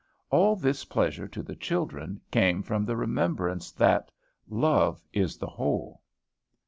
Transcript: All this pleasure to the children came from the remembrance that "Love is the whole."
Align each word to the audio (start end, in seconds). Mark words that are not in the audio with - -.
All 0.31 0.55
this 0.55 0.83
pleasure 0.83 1.27
to 1.27 1.43
the 1.43 1.55
children 1.55 2.19
came 2.31 2.63
from 2.63 2.85
the 2.85 2.95
remembrance 2.97 3.71
that 3.73 4.09
"Love 4.49 5.05
is 5.13 5.37
the 5.37 5.45
whole." 5.45 6.01